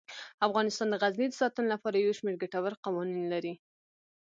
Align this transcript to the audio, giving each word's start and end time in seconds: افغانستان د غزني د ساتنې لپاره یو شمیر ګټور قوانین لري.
افغانستان 0.47 0.87
د 0.89 0.95
غزني 1.01 1.27
د 1.29 1.33
ساتنې 1.41 1.67
لپاره 1.73 1.95
یو 1.97 2.17
شمیر 2.19 2.35
ګټور 2.41 2.73
قوانین 2.85 3.23
لري. 3.33 3.53